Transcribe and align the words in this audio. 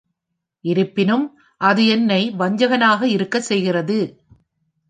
இருப்பினும், 0.65 1.25
அது 1.61 1.87
என்னை 1.87 2.31
வஞ்சகனாக 2.39 3.01
இருக்கச் 3.07 3.43
செய்கிறது. 3.43 3.99